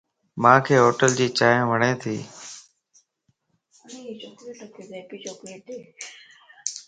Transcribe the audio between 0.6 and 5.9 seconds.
ھوٽل جي چائين وڻ تي